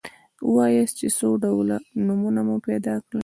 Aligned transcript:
ووایاست 0.47 0.95
چې 0.99 1.07
څو 1.17 1.29
ډوله 1.41 1.77
نومونه 2.05 2.41
مو 2.47 2.55
پیدا 2.67 2.95
کړل. 3.07 3.19